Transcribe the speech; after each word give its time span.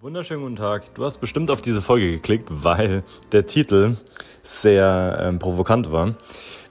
Wunderschönen 0.00 0.42
guten 0.42 0.54
Tag. 0.54 0.94
Du 0.94 1.04
hast 1.04 1.18
bestimmt 1.18 1.50
auf 1.50 1.60
diese 1.60 1.82
Folge 1.82 2.12
geklickt, 2.12 2.46
weil 2.50 3.02
der 3.32 3.48
Titel 3.48 3.96
sehr 4.44 5.18
ähm, 5.20 5.40
provokant 5.40 5.90
war. 5.90 6.14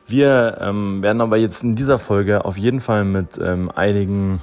Wir 0.08 0.60
ähm, 0.62 1.04
werden 1.04 1.20
aber 1.20 1.36
jetzt 1.36 1.62
in 1.62 1.76
dieser 1.76 1.98
Folge 1.98 2.46
auf 2.46 2.58
jeden 2.58 2.80
Fall 2.80 3.04
mit 3.04 3.38
ähm, 3.38 3.70
einigen 3.70 4.42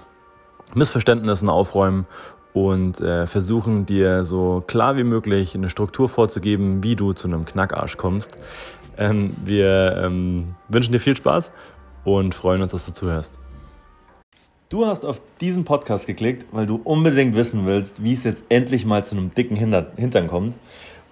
Missverständnissen 0.75 1.49
aufräumen 1.49 2.07
und 2.53 3.01
äh, 3.01 3.27
versuchen 3.27 3.87
dir 3.87 4.23
so 4.23 4.63
klar 4.67 4.99
wie 4.99 5.05
möglich 5.05 5.55
eine 5.55 5.71
Struktur 5.71 6.11
vorzugeben, 6.11 6.83
wie 6.83 6.95
du 6.95 7.15
zu 7.15 7.27
einem 7.27 7.47
Knackarsch 7.47 7.97
kommst. 7.97 8.37
Ähm, 8.99 9.35
wir 9.43 9.97
ähm, 9.97 10.57
wünschen 10.69 10.93
dir 10.93 11.01
viel 11.01 11.17
Spaß 11.17 11.53
und 12.05 12.35
freuen 12.35 12.61
uns, 12.61 12.73
dass 12.73 12.85
du 12.85 12.93
zuhörst. 12.93 13.39
Du 14.71 14.87
hast 14.87 15.05
auf 15.05 15.21
diesen 15.43 15.65
Podcast 15.67 16.07
geklickt, 16.07 16.47
weil 16.51 16.67
du 16.67 16.81
unbedingt 16.83 17.37
wissen 17.37 17.67
willst, 17.67 18.03
wie 18.03 18.15
es 18.15 18.25
jetzt 18.25 18.45
endlich 18.49 18.87
mal 18.87 19.05
zu 19.05 19.15
einem 19.15 19.33
dicken 19.35 19.57
Hintern 19.57 20.27
kommt. 20.27 20.55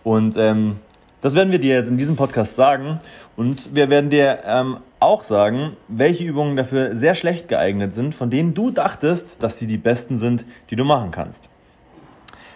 Und 0.02 0.37
ähm, 0.38 0.77
das 1.20 1.34
werden 1.34 1.52
wir 1.52 1.59
dir 1.59 1.74
jetzt 1.74 1.88
in 1.88 1.98
diesem 1.98 2.16
Podcast 2.16 2.57
sagen. 2.57 2.98
Und 3.37 3.74
wir 3.74 3.91
werden 3.91 4.09
dir 4.09 4.41
ähm, 4.46 4.79
auch 5.01 5.23
sagen, 5.23 5.70
welche 5.87 6.24
Übungen 6.24 6.57
dafür 6.57 6.96
sehr 6.96 7.15
schlecht 7.15 7.48
geeignet 7.48 7.93
sind, 7.93 8.15
von 8.15 8.30
denen 8.30 8.55
du 8.55 8.70
dachtest, 8.70 9.43
dass 9.43 9.59
sie 9.59 9.66
die 9.66 9.77
besten 9.77 10.16
sind, 10.16 10.46
die 10.71 10.77
du 10.77 10.84
machen 10.84 11.10
kannst. 11.10 11.51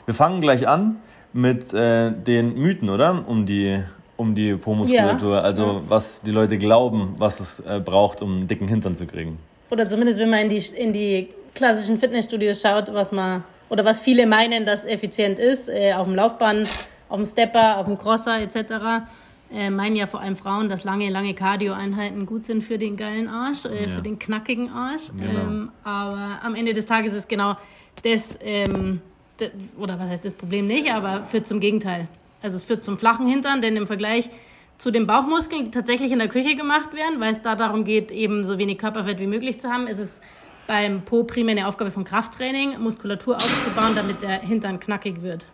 Wir 0.07 0.15
fangen 0.15 0.41
gleich 0.41 0.67
an 0.67 0.97
mit 1.35 1.75
äh, 1.75 2.11
den 2.11 2.55
Mythen, 2.55 2.89
oder? 2.89 3.23
Um 3.29 3.45
die, 3.45 3.83
um 4.17 4.35
die 4.35 4.55
Po-Muskulatur. 4.55 5.35
Ja. 5.35 5.43
Also 5.43 5.65
ja. 5.65 5.83
was 5.89 6.23
die 6.23 6.31
Leute 6.31 6.57
glauben, 6.57 7.15
was 7.19 7.41
es 7.41 7.61
äh, 7.61 7.81
braucht, 7.85 8.23
um 8.23 8.37
einen 8.37 8.47
dicken 8.49 8.67
Hintern 8.67 8.95
zu 8.95 9.07
kriegen. 9.07 9.39
Oder 9.77 9.91
zumindest, 9.91 10.19
wenn 10.19 10.31
man 10.31 10.41
in 10.41 10.49
die, 10.49 10.65
in 10.75 10.93
die 10.95 11.29
klassischen 11.55 11.99
Fitnessstudios 11.99 12.63
schaut, 12.63 12.95
was 12.95 13.13
man, 13.13 13.45
oder 13.69 13.85
was 13.85 14.01
viele 14.01 14.27
meinen, 14.27 14.65
dass 14.65 14.87
effizient 14.87 15.39
ist, 15.39 15.69
äh, 15.69 15.93
auf 15.93 16.07
dem 16.07 16.15
Laufband, 16.15 16.67
auf 17.11 17.19
dem 17.19 17.27
Stepper, 17.27 17.77
auf 17.77 17.85
dem 17.85 17.99
Crosser 17.99 18.41
etc., 18.41 19.05
äh, 19.53 19.69
meinen 19.69 19.95
ja 19.95 20.07
vor 20.07 20.21
allem 20.21 20.35
Frauen, 20.35 20.71
dass 20.71 20.85
lange, 20.85 21.11
lange 21.11 21.35
Cardio-Einheiten 21.35 22.25
gut 22.25 22.45
sind 22.45 22.65
für 22.65 22.79
den 22.79 22.97
geilen 22.97 23.29
Arsch, 23.29 23.67
äh, 23.67 23.83
ja. 23.83 23.89
für 23.91 24.01
den 24.01 24.19
knackigen 24.19 24.71
Arsch. 24.71 25.11
Genau. 25.21 25.41
Ähm, 25.41 25.73
aber 25.85 26.39
am 26.43 26.55
Ende 26.55 26.73
des 26.73 26.87
Tages 26.87 27.13
ist 27.13 27.29
genau 27.29 27.59
das, 28.03 28.39
ähm, 28.43 29.03
das, 29.37 29.51
oder 29.79 29.99
was 29.99 30.09
heißt 30.09 30.25
das 30.25 30.33
Problem 30.33 30.67
nicht, 30.67 30.91
aber 30.91 31.27
führt 31.27 31.47
zum 31.47 31.61
Gegenteil. 31.61 32.09
Also 32.41 32.57
es 32.57 32.65
führt 32.65 32.83
zum 32.83 32.97
flachen 32.97 33.29
Hintern, 33.29 33.61
denn 33.61 33.77
im 33.77 33.87
Vergleich 33.87 34.31
zu 34.79 34.91
den 34.91 35.07
Bauchmuskeln, 35.07 35.65
die 35.65 35.71
tatsächlich 35.71 36.13
in 36.13 36.19
der 36.19 36.29
Küche 36.29 36.57
gemacht 36.57 36.95
werden, 36.95 37.21
weil 37.21 37.33
es 37.33 37.43
da 37.43 37.57
darum 37.57 37.85
geht, 37.85 38.11
eben 38.11 38.45
so 38.45 38.59
wenig 38.59 38.79
Körperfett 38.79 39.19
wie 39.19 39.27
möglich 39.27 39.61
zu 39.61 39.71
haben, 39.71 39.87
ist 39.87 39.99
es 39.99 40.21
beim 40.67 41.03
Po 41.03 41.25
primär 41.25 41.57
eine 41.57 41.69
Aufgabe 41.69 41.91
von 41.91 42.05
Krafttraining, 42.05 42.81
Muskulatur 42.81 43.37
aufzubauen, 43.37 43.95
damit 43.95 44.23
der 44.23 44.41
Hintern 44.41 44.81
knackig 44.81 45.23
wird. 45.23 45.47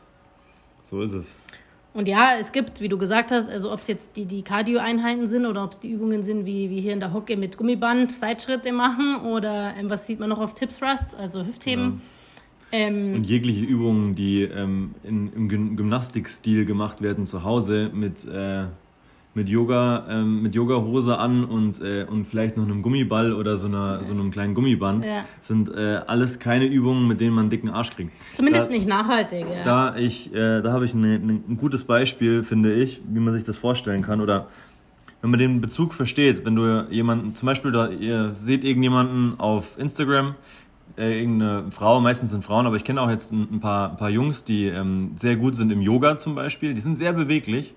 So 0.83 1.03
ist 1.03 1.12
es. 1.12 1.37
Und 1.95 2.09
ja, 2.09 2.37
es 2.41 2.53
gibt, 2.53 2.81
wie 2.81 2.89
du 2.89 2.97
gesagt 2.97 3.31
hast, 3.31 3.50
also 3.50 3.70
ob 3.70 3.81
es 3.81 3.87
jetzt 3.87 4.17
die, 4.17 4.25
die 4.25 4.43
Cardio-Einheiten 4.43 5.27
sind 5.27 5.45
oder 5.45 5.65
ob 5.65 5.73
es 5.73 5.78
die 5.81 5.91
Übungen 5.91 6.23
sind, 6.23 6.47
wie, 6.47 6.70
wie 6.70 6.81
hier 6.81 6.95
in 6.95 7.00
der 7.00 7.12
Hocke 7.12 7.37
mit 7.37 7.59
Gummiband 7.59 8.11
Seitschritte 8.11 8.73
machen 8.73 9.17
oder 9.17 9.75
ähm, 9.78 9.91
was 9.91 10.06
sieht 10.06 10.19
man 10.19 10.31
noch 10.31 10.41
auf 10.41 10.55
Tips 10.55 10.78
Thrusts, 10.78 11.15
also 11.15 11.45
Hüftheben. 11.45 12.00
Ja. 12.73 12.78
Ähm, 12.78 13.17
und 13.17 13.27
jegliche 13.27 13.62
Übungen, 13.62 14.15
die 14.15 14.43
ähm, 14.45 14.95
in, 15.03 15.31
im 15.34 15.77
Gymnastikstil 15.77 16.65
gemacht 16.65 17.03
werden 17.03 17.27
zu 17.27 17.45
Hause 17.45 17.91
mit 17.93 18.25
äh, 18.25 18.65
mit 19.34 19.48
Yoga, 19.48 20.06
ähm, 20.11 20.42
mit 20.42 20.55
Yoga-Hose 20.55 21.16
an 21.16 21.44
und, 21.44 21.80
äh, 21.80 22.05
und 22.08 22.27
vielleicht 22.27 22.56
noch 22.56 22.64
einem 22.64 22.83
Gummiball 22.83 23.33
oder 23.33 23.56
so, 23.56 23.66
einer, 23.66 24.05
so 24.05 24.12
einem 24.12 24.30
kleinen 24.30 24.55
Gummiband, 24.55 25.05
ja. 25.05 25.25
sind 25.41 25.75
äh, 25.75 26.00
alles 26.06 26.38
keine 26.38 26.66
Übungen, 26.66 27.08
mit 27.08 27.20
denen 27.20 27.34
man 27.34 27.44
einen 27.44 27.50
dicken 27.50 27.70
Arsch 27.70 27.92
kriegt. 27.92 28.12
Zumindest 28.34 28.66
da, 28.66 28.69
nicht 28.69 28.86
nachhaltig, 28.86 29.47
ja. 29.48 29.64
Da, 29.64 29.97
ich, 29.97 30.34
äh, 30.34 30.60
da 30.60 30.72
habe 30.72 30.84
ich 30.84 30.94
eine, 30.94 31.14
eine, 31.14 31.41
ein 31.48 31.56
gutes 31.56 31.84
Beispiel, 31.84 32.42
finde 32.42 32.75
ich, 32.75 33.00
wie 33.08 33.20
man 33.20 33.33
sich 33.33 33.44
das 33.44 33.56
vorstellen 33.56 34.03
kann. 34.03 34.20
Oder 34.20 34.48
wenn 35.22 35.30
man 35.30 35.41
den 35.41 35.60
Bezug 35.62 35.94
versteht, 35.94 36.44
wenn 36.44 36.55
du 36.55 36.86
jemanden, 36.91 37.34
zum 37.34 37.47
Beispiel, 37.47 37.72
da, 37.72 37.88
ihr 37.88 38.34
seht 38.34 38.64
irgendjemanden 38.64 39.41
auf 39.41 39.78
Instagram, 39.78 40.34
äh, 40.99 41.20
irgendeine 41.20 41.70
Frau, 41.70 42.03
meistens 42.03 42.31
sind 42.31 42.44
Frauen, 42.44 42.66
aber 42.66 42.76
ich 42.76 42.84
kenne 42.84 43.00
auch 43.00 43.09
jetzt 43.09 43.32
ein, 43.32 43.49
ein, 43.50 43.60
paar, 43.60 43.93
ein 43.93 43.97
paar 43.97 44.10
Jungs, 44.10 44.44
die 44.44 44.66
ähm, 44.66 45.12
sehr 45.16 45.37
gut 45.37 45.56
sind 45.56 45.72
im 45.72 45.81
Yoga 45.81 46.19
zum 46.19 46.34
Beispiel. 46.34 46.75
Die 46.75 46.81
sind 46.82 46.97
sehr 46.97 47.14
beweglich 47.14 47.75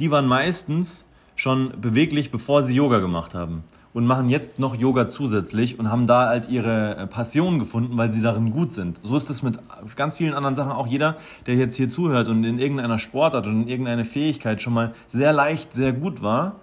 die 0.00 0.10
waren 0.10 0.26
meistens 0.26 1.06
schon 1.36 1.72
beweglich, 1.80 2.30
bevor 2.30 2.62
sie 2.64 2.74
Yoga 2.74 2.98
gemacht 2.98 3.34
haben. 3.34 3.62
Und 3.92 4.06
machen 4.06 4.28
jetzt 4.28 4.60
noch 4.60 4.76
Yoga 4.76 5.08
zusätzlich 5.08 5.80
und 5.80 5.90
haben 5.90 6.06
da 6.06 6.28
halt 6.28 6.48
ihre 6.48 6.96
äh, 6.96 7.06
Passion 7.08 7.58
gefunden, 7.58 7.98
weil 7.98 8.12
sie 8.12 8.22
darin 8.22 8.52
gut 8.52 8.72
sind. 8.72 9.00
So 9.02 9.16
ist 9.16 9.28
es 9.30 9.42
mit 9.42 9.58
ganz 9.96 10.16
vielen 10.16 10.32
anderen 10.32 10.54
Sachen. 10.54 10.70
Auch 10.70 10.86
jeder, 10.86 11.16
der 11.46 11.56
jetzt 11.56 11.76
hier 11.76 11.88
zuhört 11.88 12.28
und 12.28 12.44
in 12.44 12.60
irgendeiner 12.60 12.98
Sportart 12.98 13.48
und 13.48 13.62
in 13.62 13.68
irgendeiner 13.68 14.04
Fähigkeit 14.04 14.62
schon 14.62 14.74
mal 14.74 14.94
sehr 15.08 15.32
leicht, 15.32 15.72
sehr 15.72 15.92
gut 15.92 16.22
war, 16.22 16.54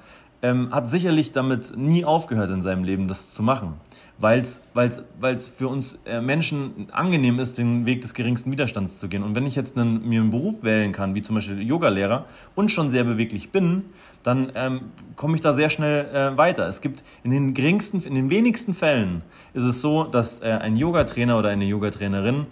ähm, 0.42 0.74
hat 0.74 0.90
sicherlich 0.90 1.32
damit 1.32 1.76
nie 1.76 2.06
aufgehört 2.06 2.52
in 2.52 2.62
seinem 2.62 2.84
Leben, 2.84 3.08
das 3.08 3.34
zu 3.34 3.44
machen 3.44 3.76
weil 4.20 4.42
es 4.42 5.48
für 5.48 5.68
uns 5.68 6.00
äh, 6.06 6.22
Menschen 6.22 6.88
angenehm 6.92 7.40
ist, 7.40 7.58
den 7.58 7.86
Weg 7.86 8.02
des 8.02 8.14
geringsten 8.14 8.52
Widerstands 8.52 9.00
zu 9.00 9.08
gehen. 9.08 9.24
Und 9.24 9.36
wenn 9.36 9.46
ich 9.46 9.56
jetzt 9.56 9.78
einen, 9.78 10.08
mir 10.08 10.22
einen 10.22 10.32
Beruf 10.32 10.64
wählen 10.64 10.92
kann, 10.92 11.14
wie 11.14 11.22
zum 11.22 11.36
Beispiel 11.36 11.62
Yogalehrer, 11.62 12.26
und 12.56 12.72
schon 12.72 12.90
sehr 12.90 13.04
beweglich 13.04 13.52
bin, 13.52 13.86
dann 14.24 14.52
ähm, 14.56 14.82
komme 15.16 15.36
ich 15.36 15.42
da 15.42 15.54
sehr 15.54 15.70
schnell 15.70 16.06
äh, 16.06 16.36
weiter. 16.36 16.68
Es 16.68 16.82
gibt 16.82 17.04
in 17.24 17.32
den 17.32 17.54
geringsten, 17.54 18.02
in 18.02 18.16
den 18.16 18.30
wenigsten 18.30 18.74
Fällen 18.74 19.24
ist 19.54 19.64
es 19.64 19.82
so, 19.82 20.04
dass 20.04 20.42
äh, 20.42 20.46
ein 20.48 20.78
Yogatrainer 20.78 21.38
oder 21.38 21.50
eine 21.50 21.66
Yogatrainerin 21.66 22.48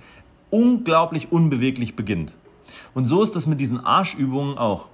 unglaublich 0.52 1.31
unbeweglich 1.31 1.96
beginnt. 1.96 2.35
Und 2.94 3.07
so 3.07 3.23
ist 3.23 3.35
das 3.35 3.47
mit 3.47 3.59
diesen 3.59 3.84
Arschübungen 3.84 4.57
auch. 4.57 4.88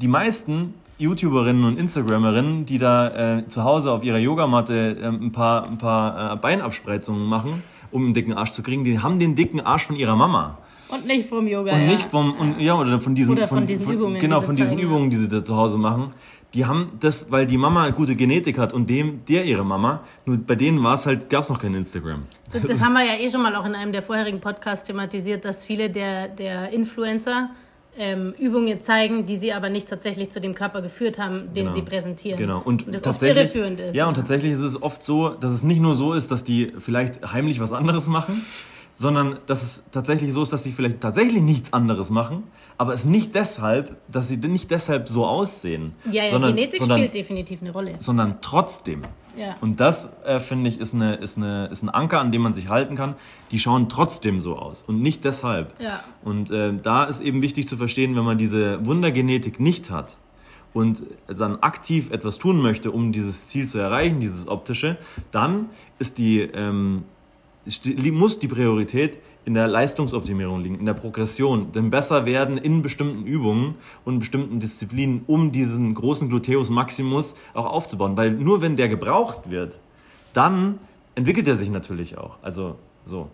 Die 0.00 0.08
meisten 0.08 0.74
YouTuberinnen 1.00 1.64
und 1.64 1.78
Instagrammerinnen, 1.78 2.66
die 2.66 2.76
da 2.76 3.38
äh, 3.38 3.48
zu 3.48 3.64
Hause 3.64 3.90
auf 3.90 4.04
ihrer 4.04 4.18
Yogamatte 4.18 4.98
äh, 5.00 5.06
ein 5.06 5.32
paar, 5.32 5.66
ein 5.66 5.78
paar 5.78 6.34
äh, 6.34 6.36
Beinabspreizungen 6.36 7.26
machen, 7.26 7.62
um 7.90 8.04
einen 8.04 8.14
dicken 8.14 8.34
Arsch 8.34 8.50
zu 8.50 8.62
kriegen, 8.62 8.84
die 8.84 8.98
haben 8.98 9.18
den 9.18 9.34
dicken 9.34 9.60
Arsch 9.60 9.86
von 9.86 9.96
ihrer 9.96 10.14
Mama. 10.14 10.58
Und 10.88 11.06
nicht 11.06 11.28
vom 11.28 11.46
Yoga. 11.46 11.72
Und 11.72 11.80
ja. 11.82 11.86
nicht 11.86 12.02
vom, 12.02 12.34
und, 12.34 12.60
ja, 12.60 12.74
oder 12.74 13.00
von 13.00 13.14
diesen, 13.14 13.32
oder 13.32 13.48
von, 13.48 13.58
von 13.58 13.66
diesen 13.66 13.84
von, 13.84 13.94
Übungen. 13.94 14.20
Genau, 14.20 14.40
von 14.42 14.54
diesen 14.54 14.78
Übungen, 14.78 15.08
die 15.08 15.16
sie 15.16 15.28
da 15.28 15.42
zu 15.42 15.56
Hause 15.56 15.78
machen. 15.78 16.12
Die 16.52 16.66
haben 16.66 16.90
das, 16.98 17.30
weil 17.30 17.46
die 17.46 17.56
Mama 17.56 17.88
gute 17.90 18.14
Genetik 18.14 18.58
hat 18.58 18.72
und 18.74 18.90
dem, 18.90 19.24
der 19.24 19.44
ihre 19.44 19.64
Mama, 19.64 20.00
nur 20.26 20.36
bei 20.36 20.56
denen 20.56 20.82
war 20.82 20.94
es 20.94 21.06
halt, 21.06 21.30
gab 21.30 21.42
es 21.42 21.48
noch 21.48 21.60
kein 21.60 21.74
Instagram. 21.74 22.24
Das, 22.52 22.62
das 22.62 22.84
haben 22.84 22.92
wir 22.92 23.04
ja 23.04 23.14
eh 23.20 23.30
schon 23.30 23.40
mal 23.40 23.54
auch 23.54 23.64
in 23.64 23.74
einem 23.74 23.92
der 23.92 24.02
vorherigen 24.02 24.40
Podcasts 24.40 24.86
thematisiert, 24.86 25.44
dass 25.44 25.64
viele 25.64 25.88
der, 25.88 26.28
der 26.28 26.72
Influencer 26.72 27.50
ähm, 27.98 28.34
Übungen 28.38 28.82
zeigen, 28.82 29.26
die 29.26 29.36
sie 29.36 29.52
aber 29.52 29.68
nicht 29.68 29.88
tatsächlich 29.88 30.30
zu 30.30 30.40
dem 30.40 30.54
Körper 30.54 30.82
geführt 30.82 31.18
haben, 31.18 31.52
den 31.52 31.66
genau. 31.66 31.74
sie 31.74 31.82
präsentieren. 31.82 32.38
Genau. 32.38 32.60
Und, 32.64 32.86
und 32.86 32.94
das 32.94 33.06
oft 33.06 33.22
irreführend 33.22 33.80
ist. 33.80 33.94
Ja, 33.94 34.06
und 34.06 34.14
tatsächlich 34.14 34.52
ist 34.52 34.60
es 34.60 34.80
oft 34.80 35.02
so, 35.02 35.30
dass 35.30 35.52
es 35.52 35.62
nicht 35.62 35.80
nur 35.80 35.94
so 35.94 36.12
ist, 36.12 36.30
dass 36.30 36.44
die 36.44 36.72
vielleicht 36.78 37.32
heimlich 37.32 37.60
was 37.60 37.72
anderes 37.72 38.06
machen, 38.06 38.44
sondern 38.92 39.38
dass 39.46 39.62
es 39.62 39.82
tatsächlich 39.90 40.32
so 40.32 40.42
ist, 40.42 40.52
dass 40.52 40.62
sie 40.62 40.72
vielleicht 40.72 41.00
tatsächlich 41.00 41.42
nichts 41.42 41.72
anderes 41.72 42.10
machen, 42.10 42.44
aber 42.78 42.94
es 42.94 43.04
nicht 43.04 43.34
deshalb, 43.34 43.96
dass 44.08 44.28
sie 44.28 44.36
nicht 44.36 44.70
deshalb 44.70 45.08
so 45.08 45.26
aussehen. 45.26 45.94
Ja, 46.10 46.24
ja, 46.24 46.30
sondern, 46.30 46.54
Genetik 46.54 46.78
sondern, 46.78 46.98
spielt 46.98 47.14
definitiv 47.14 47.60
eine 47.60 47.72
Rolle. 47.72 47.96
Sondern 47.98 48.38
trotzdem. 48.40 49.04
Ja. 49.36 49.56
Und 49.60 49.80
das, 49.80 50.10
äh, 50.24 50.40
finde 50.40 50.70
ich, 50.70 50.80
ist, 50.80 50.94
eine, 50.94 51.14
ist, 51.14 51.36
eine, 51.36 51.66
ist 51.66 51.82
ein 51.82 51.88
Anker, 51.88 52.20
an 52.20 52.32
dem 52.32 52.42
man 52.42 52.52
sich 52.52 52.68
halten 52.68 52.96
kann. 52.96 53.14
Die 53.50 53.58
schauen 53.58 53.88
trotzdem 53.88 54.40
so 54.40 54.56
aus 54.56 54.82
und 54.82 55.02
nicht 55.02 55.24
deshalb. 55.24 55.74
Ja. 55.80 56.00
Und 56.22 56.50
äh, 56.50 56.72
da 56.82 57.04
ist 57.04 57.20
eben 57.20 57.42
wichtig 57.42 57.68
zu 57.68 57.76
verstehen, 57.76 58.16
wenn 58.16 58.24
man 58.24 58.38
diese 58.38 58.84
Wundergenetik 58.84 59.60
nicht 59.60 59.90
hat, 59.90 60.16
und 60.72 61.02
dann 61.26 61.56
aktiv 61.60 62.10
etwas 62.10 62.38
tun 62.38 62.60
möchte, 62.60 62.90
um 62.90 63.12
dieses 63.12 63.48
Ziel 63.48 63.66
zu 63.66 63.78
erreichen, 63.78 64.20
dieses 64.20 64.46
optische, 64.48 64.98
dann 65.30 65.68
ist 65.98 66.18
die, 66.18 66.40
ähm, 66.40 67.04
muss 68.12 68.38
die 68.38 68.48
Priorität 68.48 69.18
in 69.44 69.54
der 69.54 69.68
Leistungsoptimierung 69.68 70.62
liegen, 70.62 70.78
in 70.78 70.86
der 70.86 70.94
Progression, 70.94 71.72
denn 71.72 71.90
besser 71.90 72.26
werden 72.26 72.58
in 72.58 72.82
bestimmten 72.82 73.26
Übungen 73.26 73.74
und 74.04 74.18
bestimmten 74.18 74.60
Disziplinen, 74.60 75.22
um 75.26 75.52
diesen 75.52 75.94
großen 75.94 76.28
Gluteus 76.28 76.70
Maximus 76.70 77.34
auch 77.54 77.66
aufzubauen. 77.66 78.16
Weil 78.16 78.32
nur 78.32 78.62
wenn 78.62 78.76
der 78.76 78.88
gebraucht 78.88 79.50
wird, 79.50 79.78
dann 80.32 80.78
entwickelt 81.14 81.48
er 81.48 81.56
sich 81.56 81.70
natürlich 81.70 82.18
auch. 82.18 82.38
Also 82.42 82.76
so. 83.04 83.28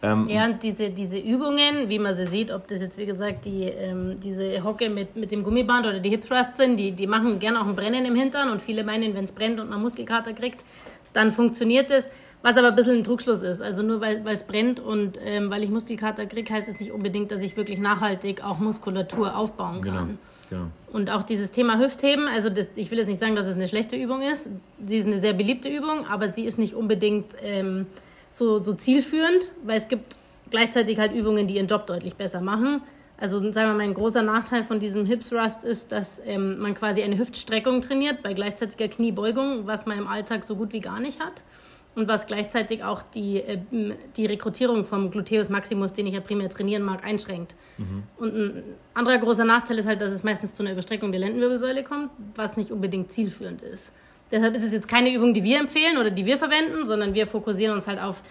Ähm, 0.00 0.28
ja, 0.28 0.44
und 0.44 0.62
diese, 0.62 0.90
diese 0.90 1.18
Übungen, 1.18 1.88
wie 1.88 1.98
man 1.98 2.14
sie 2.14 2.26
sieht, 2.26 2.52
ob 2.52 2.68
das 2.68 2.80
jetzt 2.80 2.96
wie 2.98 3.06
gesagt 3.06 3.44
die, 3.44 3.64
ähm, 3.64 4.14
diese 4.22 4.62
Hocke 4.62 4.88
mit, 4.90 5.16
mit 5.16 5.32
dem 5.32 5.42
Gummiband 5.42 5.86
oder 5.86 5.98
die 5.98 6.10
Hip 6.10 6.24
Thrusts 6.24 6.56
sind, 6.56 6.76
die, 6.76 6.92
die 6.92 7.08
machen 7.08 7.40
gerne 7.40 7.60
auch 7.60 7.66
ein 7.66 7.74
Brennen 7.74 8.04
im 8.04 8.14
Hintern 8.14 8.50
und 8.50 8.62
viele 8.62 8.84
meinen, 8.84 9.14
wenn 9.14 9.24
es 9.24 9.32
brennt 9.32 9.58
und 9.58 9.68
man 9.68 9.82
Muskelkater 9.82 10.34
kriegt, 10.34 10.64
dann 11.12 11.32
funktioniert 11.32 11.90
es. 11.90 12.08
Was 12.42 12.56
aber 12.56 12.68
ein 12.68 12.76
bisschen 12.76 12.98
ein 12.98 13.04
Trugschluss 13.04 13.42
ist. 13.42 13.60
Also 13.60 13.82
nur 13.82 14.00
weil 14.00 14.22
es 14.26 14.44
brennt 14.44 14.80
und 14.80 15.18
ähm, 15.22 15.50
weil 15.50 15.64
ich 15.64 15.70
Muskelkater 15.70 16.26
kriege, 16.26 16.52
heißt 16.52 16.68
es 16.68 16.78
nicht 16.78 16.92
unbedingt, 16.92 17.30
dass 17.30 17.40
ich 17.40 17.56
wirklich 17.56 17.78
nachhaltig 17.78 18.44
auch 18.44 18.58
Muskulatur 18.58 19.36
aufbauen 19.36 19.80
kann. 19.80 19.94
Genau. 19.94 20.18
Genau. 20.50 20.66
Und 20.92 21.10
auch 21.10 21.24
dieses 21.24 21.52
Thema 21.52 21.78
Hüftheben, 21.78 22.26
also 22.26 22.48
das, 22.48 22.68
ich 22.74 22.90
will 22.90 22.98
jetzt 22.98 23.08
nicht 23.08 23.20
sagen, 23.20 23.36
dass 23.36 23.46
es 23.46 23.54
eine 23.54 23.68
schlechte 23.68 23.96
Übung 23.96 24.22
ist. 24.22 24.48
Sie 24.86 24.96
ist 24.96 25.06
eine 25.06 25.18
sehr 25.18 25.34
beliebte 25.34 25.68
Übung, 25.68 26.06
aber 26.06 26.28
sie 26.28 26.44
ist 26.44 26.58
nicht 26.58 26.74
unbedingt 26.74 27.36
ähm, 27.42 27.86
so, 28.30 28.62
so 28.62 28.72
zielführend, 28.72 29.52
weil 29.64 29.76
es 29.76 29.88
gibt 29.88 30.16
gleichzeitig 30.50 30.98
halt 30.98 31.12
Übungen, 31.12 31.46
die 31.48 31.56
ihren 31.56 31.66
Job 31.66 31.86
deutlich 31.86 32.14
besser 32.14 32.40
machen. 32.40 32.80
Also 33.20 33.40
sagen 33.52 33.70
wir 33.70 33.74
mal, 33.74 33.80
ein 33.80 33.94
großer 33.94 34.22
Nachteil 34.22 34.62
von 34.64 34.78
diesem 34.78 35.04
Hips 35.04 35.32
Rust 35.32 35.64
ist, 35.64 35.90
dass 35.92 36.22
ähm, 36.24 36.58
man 36.60 36.74
quasi 36.74 37.02
eine 37.02 37.18
Hüftstreckung 37.18 37.82
trainiert 37.82 38.22
bei 38.22 38.32
gleichzeitiger 38.32 38.88
Kniebeugung, 38.88 39.66
was 39.66 39.86
man 39.86 39.98
im 39.98 40.06
Alltag 40.06 40.44
so 40.44 40.54
gut 40.56 40.72
wie 40.72 40.80
gar 40.80 41.00
nicht 41.00 41.20
hat. 41.20 41.42
Und 41.98 42.06
was 42.06 42.28
gleichzeitig 42.28 42.84
auch 42.84 43.02
die, 43.02 43.38
äh, 43.38 43.58
die 44.16 44.26
Rekrutierung 44.26 44.84
vom 44.84 45.10
Gluteus 45.10 45.48
Maximus, 45.48 45.92
den 45.92 46.06
ich 46.06 46.14
ja 46.14 46.20
primär 46.20 46.48
trainieren 46.48 46.84
mag, 46.84 47.04
einschränkt. 47.04 47.56
Mhm. 47.76 48.04
Und 48.18 48.34
ein 48.34 48.62
anderer 48.94 49.18
großer 49.18 49.44
Nachteil 49.44 49.80
ist 49.80 49.88
halt, 49.88 50.00
dass 50.00 50.12
es 50.12 50.22
meistens 50.22 50.54
zu 50.54 50.62
einer 50.62 50.70
Überstreckung 50.70 51.10
der 51.10 51.20
Lendenwirbelsäule 51.20 51.82
kommt, 51.82 52.10
was 52.36 52.56
nicht 52.56 52.70
unbedingt 52.70 53.10
zielführend 53.10 53.62
ist. 53.62 53.90
Deshalb 54.30 54.54
ist 54.54 54.62
es 54.62 54.72
jetzt 54.72 54.86
keine 54.86 55.12
Übung, 55.12 55.34
die 55.34 55.42
wir 55.42 55.58
empfehlen 55.58 55.98
oder 55.98 56.10
die 56.10 56.24
wir 56.24 56.38
verwenden, 56.38 56.86
sondern 56.86 57.14
wir 57.14 57.26
fokussieren 57.26 57.74
uns 57.74 57.88
halt 57.88 58.00
auf 58.00 58.22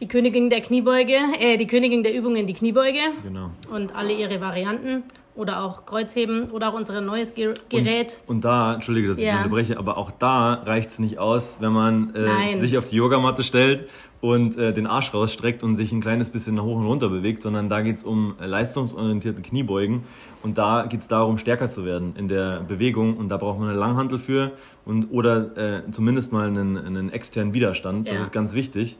die 0.00 0.08
Königin 0.08 0.50
der 0.50 0.60
Kniebeuge, 0.60 1.16
äh, 1.40 1.56
die 1.56 1.66
Königin 1.66 2.02
der 2.02 2.14
Übungen, 2.14 2.46
die 2.46 2.54
Kniebeuge. 2.54 2.98
Genau. 3.22 3.50
Und 3.70 3.94
alle 3.94 4.12
ihre 4.12 4.40
Varianten. 4.40 5.04
Oder 5.34 5.62
auch 5.64 5.84
Kreuzheben 5.84 6.50
oder 6.50 6.70
auch 6.70 6.72
unser 6.72 6.98
neues 7.02 7.34
Gerät. 7.34 8.16
Und, 8.26 8.36
und 8.36 8.44
da, 8.46 8.72
entschuldige, 8.72 9.08
dass 9.08 9.18
ich 9.18 9.24
ja. 9.24 9.36
unterbreche, 9.36 9.76
aber 9.76 9.98
auch 9.98 10.10
da 10.10 10.54
reicht 10.64 10.88
es 10.88 10.98
nicht 10.98 11.18
aus, 11.18 11.58
wenn 11.60 11.72
man 11.72 12.14
äh, 12.14 12.58
sich 12.58 12.78
auf 12.78 12.88
die 12.88 12.96
Yogamatte 12.96 13.42
stellt 13.42 13.86
und 14.22 14.56
äh, 14.56 14.72
den 14.72 14.86
Arsch 14.86 15.12
rausstreckt 15.12 15.62
und 15.62 15.76
sich 15.76 15.92
ein 15.92 16.00
kleines 16.00 16.30
bisschen 16.30 16.54
nach 16.54 16.62
hoch 16.62 16.78
und 16.78 16.86
runter 16.86 17.10
bewegt, 17.10 17.42
sondern 17.42 17.68
da 17.68 17.82
geht 17.82 17.96
es 17.96 18.02
um 18.02 18.34
äh, 18.40 18.46
leistungsorientierte 18.46 19.42
Kniebeugen 19.42 20.04
und 20.42 20.56
da 20.56 20.86
geht 20.86 21.00
es 21.00 21.08
darum, 21.08 21.36
stärker 21.36 21.68
zu 21.68 21.84
werden 21.84 22.14
in 22.16 22.28
der 22.28 22.60
Bewegung 22.60 23.18
und 23.18 23.28
da 23.28 23.36
braucht 23.36 23.58
man 23.58 23.68
eine 23.68 23.78
Langhantel 23.78 24.18
für 24.18 24.52
und 24.86 25.08
oder 25.10 25.56
äh, 25.58 25.90
zumindest 25.90 26.32
mal 26.32 26.48
einen, 26.48 26.78
einen 26.78 27.12
externen 27.12 27.52
Widerstand. 27.52 28.06
Ja. 28.06 28.14
Das 28.14 28.22
ist 28.22 28.32
ganz 28.32 28.54
wichtig. 28.54 28.96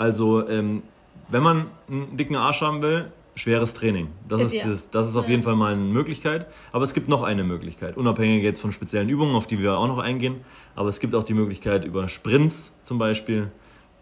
Also, 0.00 0.48
ähm, 0.48 0.82
wenn 1.28 1.42
man 1.42 1.66
einen 1.86 2.16
dicken 2.16 2.34
Arsch 2.34 2.62
haben 2.62 2.80
will, 2.80 3.12
schweres 3.34 3.74
Training. 3.74 4.08
Das 4.26 4.40
ist, 4.40 4.54
ja. 4.54 4.66
das, 4.66 4.88
das 4.88 5.06
ist 5.06 5.14
auf 5.14 5.28
jeden 5.28 5.42
Fall 5.42 5.56
mal 5.56 5.74
eine 5.74 5.82
Möglichkeit. 5.82 6.46
Aber 6.72 6.84
es 6.84 6.94
gibt 6.94 7.10
noch 7.10 7.22
eine 7.22 7.44
Möglichkeit, 7.44 7.98
unabhängig 7.98 8.42
jetzt 8.42 8.62
von 8.62 8.72
speziellen 8.72 9.10
Übungen, 9.10 9.34
auf 9.34 9.46
die 9.46 9.60
wir 9.60 9.76
auch 9.76 9.88
noch 9.88 9.98
eingehen. 9.98 10.36
Aber 10.74 10.88
es 10.88 11.00
gibt 11.00 11.14
auch 11.14 11.22
die 11.22 11.34
Möglichkeit 11.34 11.84
über 11.84 12.08
Sprints 12.08 12.72
zum 12.82 12.96
Beispiel 12.96 13.50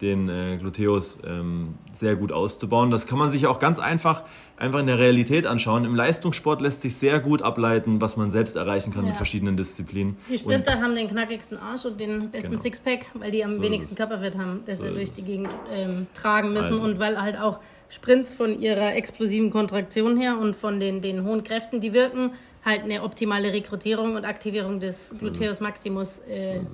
den 0.00 0.28
äh, 0.28 0.56
Gluteus 0.58 1.20
ähm, 1.26 1.74
sehr 1.92 2.16
gut 2.16 2.32
auszubauen. 2.32 2.90
Das 2.90 3.06
kann 3.06 3.18
man 3.18 3.30
sich 3.30 3.46
auch 3.46 3.58
ganz 3.58 3.78
einfach, 3.78 4.22
einfach 4.56 4.80
in 4.80 4.86
der 4.86 4.98
Realität 4.98 5.46
anschauen. 5.46 5.84
Im 5.84 5.94
Leistungssport 5.94 6.60
lässt 6.60 6.82
sich 6.82 6.96
sehr 6.96 7.20
gut 7.20 7.42
ableiten, 7.42 8.00
was 8.00 8.16
man 8.16 8.30
selbst 8.30 8.56
erreichen 8.56 8.92
kann 8.92 9.02
ja. 9.02 9.08
mit 9.08 9.16
verschiedenen 9.16 9.56
Disziplinen. 9.56 10.16
Die 10.28 10.38
Sprinter 10.38 10.76
und, 10.76 10.82
haben 10.82 10.94
den 10.94 11.08
knackigsten 11.08 11.58
Arsch 11.58 11.84
und 11.84 12.00
den 12.00 12.30
besten 12.30 12.50
genau. 12.50 12.62
Sixpack, 12.62 13.06
weil 13.14 13.30
die 13.30 13.44
am 13.44 13.50
so 13.50 13.62
wenigsten 13.62 13.94
Körperfett 13.94 14.36
haben, 14.36 14.62
das 14.66 14.78
so 14.78 14.86
sie 14.86 14.94
durch 14.94 15.12
die 15.12 15.22
Gegend 15.22 15.50
ähm, 15.72 16.06
tragen 16.14 16.52
müssen 16.52 16.74
also. 16.74 16.84
und 16.84 16.98
weil 16.98 17.20
halt 17.20 17.40
auch 17.40 17.58
Sprints 17.88 18.34
von 18.34 18.60
ihrer 18.60 18.94
explosiven 18.96 19.50
Kontraktion 19.50 20.18
her 20.20 20.38
und 20.38 20.56
von 20.56 20.78
den, 20.78 21.00
den 21.00 21.24
hohen 21.24 21.42
Kräften, 21.42 21.80
die 21.80 21.92
wirken, 21.92 22.32
halt 22.64 22.82
eine 22.82 23.02
optimale 23.02 23.52
Rekrutierung 23.52 24.14
und 24.14 24.24
Aktivierung 24.24 24.78
des 24.78 25.14
Gluteus 25.18 25.60
Maximus 25.60 26.18
äh, 26.28 26.58
so 26.58 26.66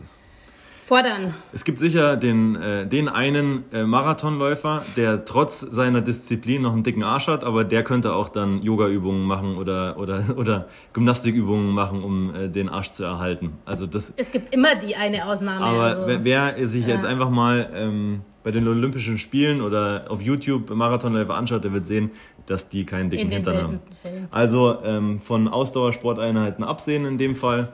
fordern. 0.85 1.35
Es 1.53 1.65
gibt 1.65 1.79
sicher 1.79 2.17
den, 2.17 2.57
äh, 2.57 2.87
den 2.87 3.09
einen 3.09 3.65
äh, 3.73 3.85
Marathonläufer, 3.85 4.85
der 4.97 5.25
trotz 5.25 5.61
seiner 5.61 6.03
Disziplin 6.03 6.61
noch 6.61 6.75
einen 6.75 6.83
dicken 6.83 7.03
Arsch 7.03 7.27
hat, 7.27 7.43
aber 7.43 7.65
der 7.65 7.83
könnte 7.83 8.13
auch 8.13 8.29
dann 8.29 8.63
Yoga-Übungen 8.63 9.27
machen 9.27 9.57
oder, 9.57 9.99
oder, 9.99 10.25
oder 10.37 10.69
Gymnastikübungen 10.93 11.71
machen, 11.71 12.05
um 12.05 12.35
äh, 12.35 12.49
den 12.49 12.69
Arsch 12.69 12.91
zu 12.91 13.03
erhalten. 13.03 13.55
Also 13.65 13.87
das, 13.87 14.13
es 14.17 14.31
gibt 14.31 14.55
immer 14.55 14.75
die 14.75 14.95
eine 14.95 15.27
Ausnahme. 15.27 15.65
Aber 15.65 15.83
also. 15.83 16.07
wer, 16.07 16.25
wer, 16.25 16.69
sich 16.69 16.87
ja. 16.87 16.95
jetzt 16.95 17.07
einfach 17.07 17.31
mal 17.31 17.71
ähm, 17.75 18.21
bei 18.43 18.51
den 18.51 18.69
Olympischen 18.69 19.17
Spielen 19.17 19.63
oder 19.63 20.05
auf 20.09 20.21
YouTube 20.21 20.69
Marathonläufer 20.69 21.35
anschaut, 21.35 21.65
der 21.65 21.73
wird 21.73 21.87
sehen, 21.87 22.11
dass 22.45 22.69
die 22.69 22.85
keinen 22.85 23.09
dicken 23.09 23.31
Hintern 23.31 23.57
haben. 23.57 23.81
Fällen. 24.03 24.29
Also 24.31 24.79
ähm, 24.85 25.21
von 25.23 25.49
Ausdauersporteinheiten 25.49 26.63
absehen 26.63 27.07
in 27.07 27.17
dem 27.17 27.37
Fall, 27.37 27.69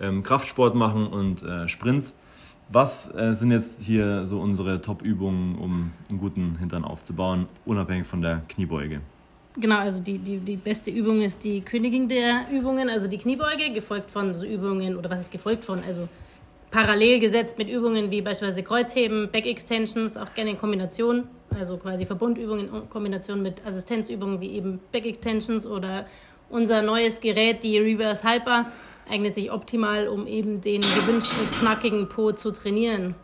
ähm, 0.00 0.22
Kraftsport 0.22 0.74
machen 0.74 1.06
und 1.06 1.42
äh, 1.42 1.68
Sprints. 1.68 2.14
Was 2.68 3.14
äh, 3.14 3.32
sind 3.34 3.52
jetzt 3.52 3.82
hier 3.82 4.24
so 4.24 4.40
unsere 4.40 4.80
Top-Übungen, 4.80 5.56
um 5.58 5.92
einen 6.08 6.18
guten 6.18 6.56
Hintern 6.58 6.84
aufzubauen, 6.84 7.46
unabhängig 7.66 8.06
von 8.06 8.22
der 8.22 8.42
Kniebeuge? 8.48 9.00
Genau, 9.56 9.76
also 9.76 10.00
die, 10.00 10.18
die, 10.18 10.38
die 10.38 10.56
beste 10.56 10.90
Übung 10.90 11.20
ist 11.22 11.44
die 11.44 11.60
Königin 11.60 12.08
der 12.08 12.46
Übungen, 12.50 12.88
also 12.88 13.06
die 13.06 13.18
Kniebeuge, 13.18 13.72
gefolgt 13.72 14.10
von 14.10 14.34
so 14.34 14.44
Übungen, 14.44 14.96
oder 14.96 15.10
was 15.10 15.20
ist 15.20 15.32
gefolgt 15.32 15.64
von, 15.64 15.84
also 15.84 16.08
parallel 16.72 17.20
gesetzt 17.20 17.56
mit 17.56 17.68
Übungen 17.68 18.10
wie 18.10 18.20
beispielsweise 18.20 18.64
Kreuzheben, 18.64 19.30
Back 19.30 19.46
Extensions, 19.46 20.16
auch 20.16 20.34
gerne 20.34 20.50
in 20.50 20.58
Kombination, 20.58 21.28
also 21.56 21.76
quasi 21.76 22.04
Verbundübungen 22.04 22.68
in 22.68 22.90
Kombination 22.90 23.42
mit 23.42 23.64
Assistenzübungen 23.64 24.40
wie 24.40 24.54
eben 24.54 24.80
Back 24.90 25.06
Extensions 25.06 25.68
oder 25.68 26.06
unser 26.50 26.82
neues 26.82 27.20
Gerät, 27.20 27.62
die 27.62 27.78
Reverse 27.78 28.28
Hyper, 28.28 28.72
eignet 29.08 29.34
sich 29.34 29.50
optimal, 29.52 30.08
um 30.08 30.26
eben 30.26 30.60
den 30.60 30.80
gewünschten 30.80 31.50
knackigen 31.58 32.08
Po 32.08 32.32
zu 32.32 32.52
trainieren. 32.52 33.14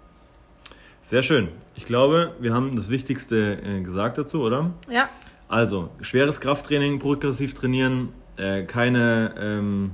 Sehr 1.02 1.22
schön. 1.22 1.48
Ich 1.74 1.86
glaube, 1.86 2.34
wir 2.40 2.52
haben 2.52 2.76
das 2.76 2.90
Wichtigste 2.90 3.58
äh, 3.62 3.80
gesagt 3.80 4.18
dazu, 4.18 4.42
oder? 4.42 4.70
Ja. 4.90 5.08
Also, 5.48 5.90
schweres 6.02 6.40
Krafttraining, 6.40 6.98
progressiv 6.98 7.54
trainieren, 7.54 8.10
äh, 8.36 8.62
keine, 8.64 9.34
ähm, 9.38 9.92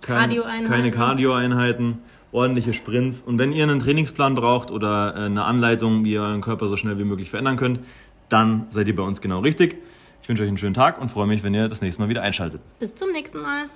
kein, 0.00 0.18
Cardio 0.30 0.42
keine 0.42 0.90
Cardio-Einheiten, 0.90 1.98
ordentliche 2.30 2.74
Sprints. 2.74 3.22
Und 3.22 3.38
wenn 3.38 3.52
ihr 3.52 3.64
einen 3.64 3.80
Trainingsplan 3.80 4.34
braucht 4.34 4.70
oder 4.70 5.14
äh, 5.16 5.20
eine 5.20 5.44
Anleitung, 5.44 6.04
wie 6.04 6.12
ihr 6.12 6.22
euren 6.22 6.42
Körper 6.42 6.68
so 6.68 6.76
schnell 6.76 6.98
wie 6.98 7.04
möglich 7.04 7.30
verändern 7.30 7.56
könnt, 7.56 7.80
dann 8.28 8.66
seid 8.70 8.86
ihr 8.86 8.96
bei 8.96 9.02
uns 9.02 9.20
genau 9.20 9.40
richtig. 9.40 9.78
Ich 10.22 10.28
wünsche 10.28 10.42
euch 10.42 10.48
einen 10.48 10.58
schönen 10.58 10.74
Tag 10.74 11.00
und 11.00 11.10
freue 11.10 11.26
mich, 11.26 11.42
wenn 11.42 11.54
ihr 11.54 11.68
das 11.68 11.82
nächste 11.82 12.02
Mal 12.02 12.08
wieder 12.08 12.22
einschaltet. 12.22 12.60
Bis 12.78 12.94
zum 12.94 13.12
nächsten 13.12 13.40
Mal. 13.40 13.66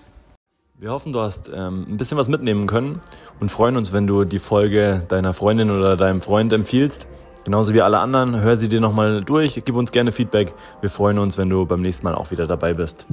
Wir 0.81 0.93
hoffen, 0.93 1.13
du 1.13 1.19
hast 1.19 1.51
ähm, 1.53 1.87
ein 1.89 1.97
bisschen 1.97 2.19
was 2.19 2.29
mitnehmen 2.29 2.69
können 2.69 3.01
und 3.41 3.51
freuen 3.51 3.77
uns, 3.77 3.93
wenn 3.93 4.07
du 4.07 4.23
die 4.23 4.39
Folge 4.39 5.03
deiner 5.09 5.33
Freundin 5.33 5.73
oder 5.73 5.97
deinem 5.97 6.23
Freund 6.23 6.53
empfiehlst. 6.53 7.09
Genauso 7.45 7.75
wie 7.75 7.83
alle 7.83 7.99
anderen, 7.99 8.41
hör 8.41 8.57
sie 8.57 8.69
dir 8.69 8.81
nochmal 8.81 9.25
durch, 9.25 9.61
gib 9.65 9.75
uns 9.75 9.91
gerne 9.91 10.13
Feedback. 10.13 10.55
Wir 10.81 10.89
freuen 10.89 11.19
uns, 11.19 11.37
wenn 11.37 11.51
du 11.51 11.67
beim 11.67 11.81
nächsten 11.81 12.05
Mal 12.05 12.15
auch 12.15 12.31
wieder 12.31 12.47
dabei 12.47 12.75
bist. 12.75 13.09